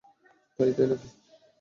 [0.59, 1.07] তাই তাই নাকি?